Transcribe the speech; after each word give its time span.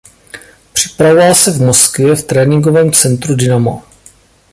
Připravoval 0.73 1.35
se 1.35 1.51
v 1.51 1.61
Moskvě 1.61 2.15
v 2.15 2.23
tréninkovém 2.23 2.91
centru 2.91 3.35
Dinamo. 3.35 3.83